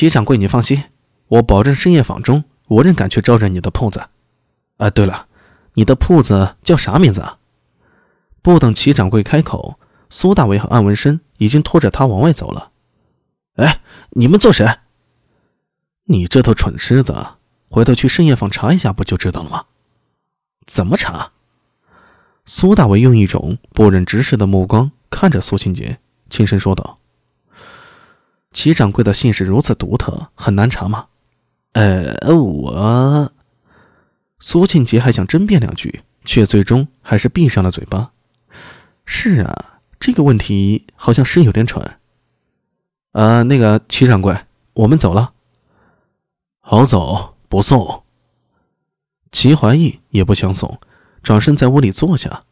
[0.00, 0.84] 齐掌柜，你放心，
[1.28, 4.08] 我保证深夜坊中无人敢去招惹你的铺子。
[4.78, 5.26] 啊，对了，
[5.74, 7.36] 你的铺子叫啥名字啊？
[8.40, 9.78] 不等齐掌柜开口，
[10.08, 12.70] 苏大伟和安文生已经拖着他往外走了。
[13.56, 13.82] 哎，
[14.12, 14.66] 你们做谁？
[16.04, 17.14] 你这头蠢狮子，
[17.68, 19.66] 回头去深夜坊查一下，不就知道了吗？
[20.66, 21.32] 怎么查？
[22.46, 25.98] 苏大伟用一种不忍直视的目光看着苏清杰，
[26.30, 26.99] 轻声说道
[28.52, 31.06] ：“齐掌柜的姓氏如此独特，很难查吗？”
[31.72, 33.32] 呃，我……
[34.38, 38.12] 苏庆杰还想争辩两句，却最终还是闭上了嘴巴。
[39.04, 41.98] 是啊，这个问题好像是有点蠢。
[43.12, 44.36] 呃，那个齐掌柜，
[44.72, 45.32] 我们走了。
[46.60, 48.04] 好走，不送。
[49.30, 50.80] 齐怀义也不想送，
[51.22, 52.44] 转身在屋里坐下。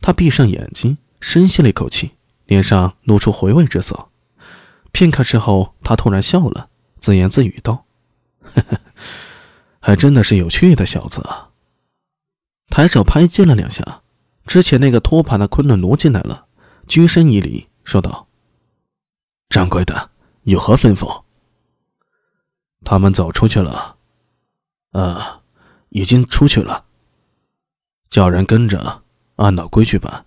[0.00, 2.12] 他闭上眼睛，深吸了一口气，
[2.46, 4.08] 脸上露出回味之色。
[4.94, 7.84] 片刻之后，他突然笑了，自言自语道
[8.40, 8.80] ：“呵呵，
[9.80, 11.50] 还真的是有趣的小子啊。”
[12.70, 14.02] 抬手拍击了两下，
[14.46, 16.46] 之前那个托盘的昆仑奴进来了，
[16.86, 18.28] 躬身一礼，说道
[19.50, 20.12] ：“掌柜的
[20.44, 21.24] 有何吩咐？”
[22.84, 23.96] 他们走出去了。
[24.92, 25.40] 啊。
[25.90, 26.86] 已经出去了，
[28.10, 29.04] 叫人跟着，
[29.36, 30.26] 按照规矩办。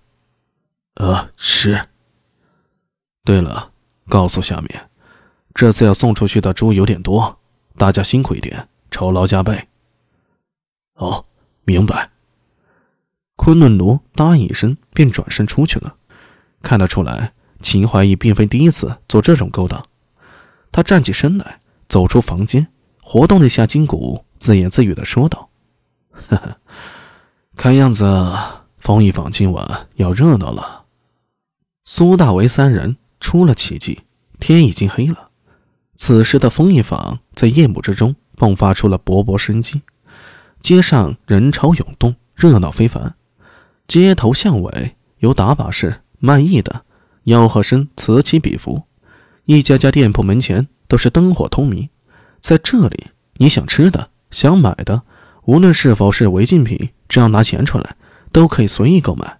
[0.93, 1.89] 呃，是。
[3.25, 3.73] 对了，
[4.07, 4.89] 告诉下面，
[5.53, 7.39] 这次要送出去的猪有点多，
[7.77, 9.67] 大家辛苦一点，酬劳加倍。
[10.95, 11.25] 哦，
[11.65, 12.11] 明白。
[13.35, 15.95] 昆仑奴答应一声，便转身出去了。
[16.61, 19.85] 看得出来，秦怀义并非第一次做这种勾当。
[20.71, 22.67] 他站起身来，走出房间，
[23.01, 25.49] 活动了一下筋骨，自言自语的说道。
[26.11, 26.57] 呵呵，
[27.55, 28.05] 看样子
[28.79, 30.85] 风一坊今晚要热闹了。
[31.85, 34.01] 苏大为三人出了奇迹，
[34.39, 35.29] 天已经黑了。
[35.95, 39.81] 此时的风一坊在夜幕之中迸发出了勃勃生机，
[40.61, 43.15] 街上人潮涌动，热闹非凡。
[43.87, 46.83] 街头巷尾有打把式、卖艺的，
[47.25, 48.83] 吆喝声此起彼伏。
[49.45, 51.89] 一家家店铺门前都是灯火通明，
[52.39, 55.03] 在这里，你想吃的、想买的。
[55.45, 57.95] 无论是否是违禁品，只要拿钱出来，
[58.33, 59.39] 都可以随意购买。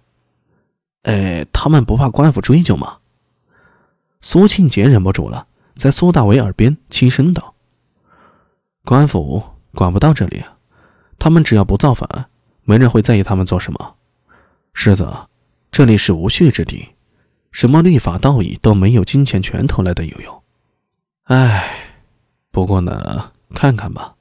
[1.02, 2.96] 哎，他们不怕官府追究吗？
[4.20, 7.54] 苏庆杰忍不住了，在苏大伟耳边轻声道
[8.84, 9.42] ：“官府
[9.74, 10.44] 管不到这里，
[11.18, 12.28] 他们只要不造反，
[12.64, 13.96] 没人会在意他们做什么。
[14.74, 15.28] 世子，
[15.70, 16.94] 这里是无序之地，
[17.52, 20.42] 什么律法道义都没有金钱拳头来的有用。
[21.24, 21.94] 哎，
[22.50, 24.16] 不过呢，看看吧。”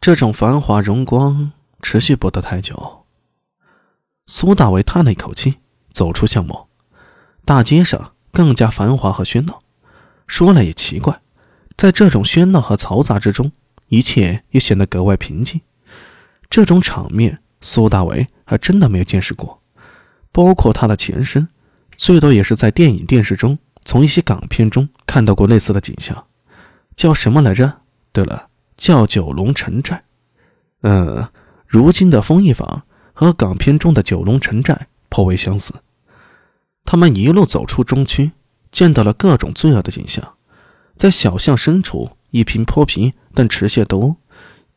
[0.00, 3.06] 这种繁华荣光持续不得太久。
[4.26, 5.56] 苏大为叹了一口气，
[5.92, 6.68] 走出巷陌，
[7.46, 9.62] 大街上更加繁华和喧闹。
[10.26, 11.22] 说来也奇怪，
[11.76, 13.50] 在这种喧闹和嘈杂之中，
[13.88, 15.60] 一切又显得格外平静。
[16.50, 19.62] 这种场面，苏大为还真的没有见识过。
[20.32, 21.48] 包括他的前身，
[21.96, 26.26] 最多也是在电影、电视中，从一些港片中看到过类似的景象。
[26.94, 27.80] 叫什么来着？
[28.12, 28.48] 对了。
[28.76, 30.02] 叫九龙城寨，
[30.82, 31.28] 嗯，
[31.64, 35.72] 如今的丰益坊和港片中的九龙城寨颇为相似。
[36.84, 38.32] 他们一路走出中区，
[38.70, 40.36] 见到了各种罪恶的景象。
[40.96, 44.16] 在小巷深处，一贫泼皮但持械斗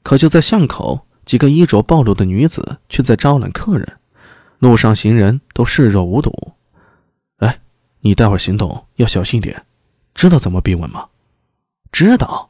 [0.02, 4.00] 可就在巷口，几个衣着暴露的女子却在招揽客人。
[4.60, 6.54] 路上行人都视若无睹。
[7.38, 7.62] 哎，
[8.00, 9.66] 你待会儿行动要小心点，
[10.16, 11.10] 知道怎么逼问吗？
[11.92, 12.50] 知道。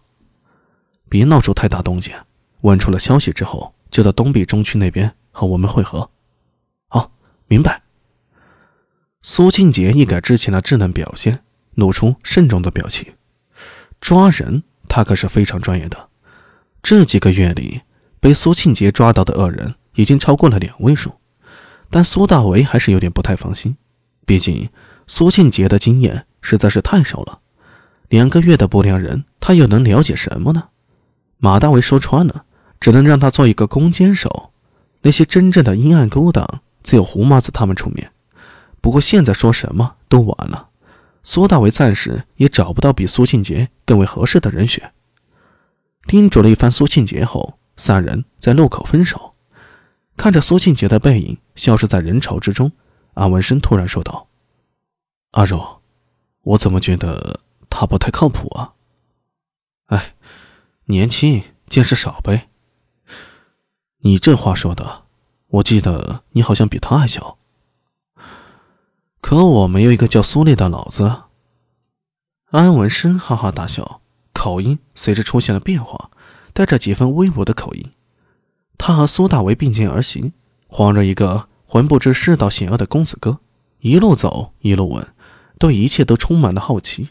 [1.10, 2.14] 别闹出太大动静，
[2.62, 6.10] 问出了消息之后，就到东壁中区那边和我们会合。
[6.88, 7.12] 好，
[7.48, 7.82] 明白。
[9.22, 11.42] 苏庆杰一改之前的稚嫩表现，
[11.76, 13.14] 露出慎重的表情。
[14.00, 16.10] 抓人，他可是非常专业的。
[16.82, 17.82] 这几个月里，
[18.20, 21.14] 被苏庆杰抓到的恶人已经超过了两位数。
[21.90, 23.76] 但苏大为还是有点不太放心，
[24.26, 24.70] 毕竟
[25.08, 27.40] 苏庆杰的经验实在是太少了。
[28.10, 30.70] 两个月的不良人，他又能了解什么呢？
[31.38, 32.46] 马大为说穿了，
[32.80, 34.52] 只能让他做一个攻坚手。
[35.02, 38.12] 那些真正的阴暗勾当，只有胡麻子他们出面。
[38.82, 40.70] 不过现在说什么都晚了，
[41.24, 44.94] 苏大为暂时也找不到比苏庆杰更为合适的人选。
[46.08, 49.36] 叮嘱了一番苏庆杰后，三人在路口分手。
[50.16, 52.72] 看着苏庆杰的背影消失在人潮之中，
[53.14, 54.28] 阿文生突然说道
[55.32, 55.82] ：“阿柔，
[56.44, 58.74] 我怎么觉得他不太靠谱啊？”
[59.88, 60.14] 哎。
[60.90, 62.48] 年轻见识少呗。
[63.98, 65.04] 你这话说的，
[65.48, 67.37] 我记得你好像比他还小。
[69.22, 71.24] 可我没有一个叫苏烈的老子。
[72.52, 74.02] 安文生哈哈大笑，
[74.34, 76.10] 口音随之出现了变化，
[76.54, 77.92] 带着几分威武的口音。
[78.78, 80.32] 他和苏大为并肩而行，
[80.68, 83.40] 晃着一个浑不知世道险恶的公子哥，
[83.80, 85.06] 一路走一路问，
[85.60, 87.10] 对一切都充满了好奇。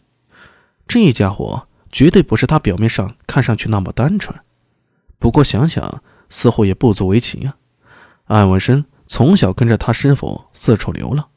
[0.88, 4.38] 这家伙绝对不是他表面上看上去那么单纯。
[5.18, 7.56] 不过想想，似乎也不足为奇啊。
[8.26, 11.28] 安文生从小跟着他师傅四处流浪，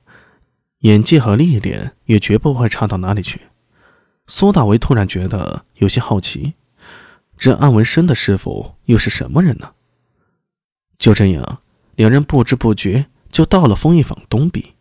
[0.80, 3.42] 眼界和历练也绝不会差到哪里去。
[4.28, 6.54] 苏大为突然觉得有些好奇，
[7.38, 9.72] 这安文生的师傅又是什么人呢？
[10.98, 11.62] 就这样，
[11.96, 14.76] 两人不知不觉就到了丰益坊东壁。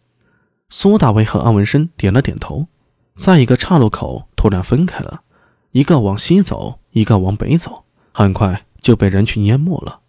[0.69, 2.67] 苏大为和安文生点了点头，
[3.15, 5.23] 在一个岔路口突然分开了，
[5.71, 10.01] 一个往西走，一个往北走，很快就被人群淹没了。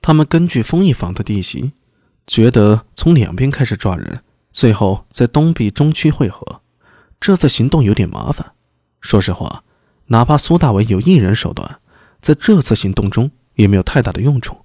[0.00, 1.72] 他们根据丰益坊的地形，
[2.26, 4.22] 觉得从两边开始抓人，
[4.52, 6.60] 最后在东壁中区汇合。
[7.20, 8.52] 这次行动有点麻烦。
[9.00, 9.64] 说实话，
[10.06, 11.80] 哪怕苏大伟有一人手段，
[12.20, 14.64] 在这次行动中也没有太大的用处。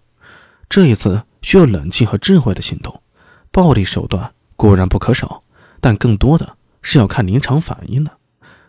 [0.70, 3.02] 这一次需要冷静和智慧的行动，
[3.52, 5.44] 暴力手段固然不可少，
[5.80, 8.18] 但更多的是要看临场反应的。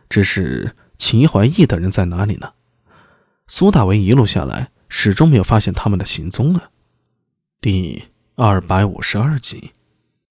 [0.09, 2.53] 只是秦怀义的人在哪里呢？
[3.47, 4.71] 苏大为一路下来。
[4.91, 6.63] 始终没有发现他们的行踪呢。
[7.61, 8.05] 第
[8.37, 9.73] 二百五十二集。